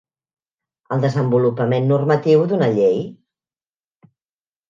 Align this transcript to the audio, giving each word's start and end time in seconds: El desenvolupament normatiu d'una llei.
El 0.95 1.03
desenvolupament 1.03 1.85
normatiu 1.91 2.43
d'una 2.53 2.69
llei. 2.79 2.97